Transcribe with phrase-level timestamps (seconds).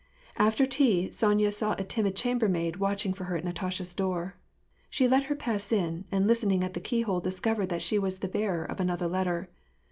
[0.39, 4.35] After tea, Sonya saw a timid chambermaid watching for her at Natasha's door.
[4.89, 8.27] She let her pass in, and listening at the keyhole discovered that she was the
[8.27, 9.47] bearer of another letter.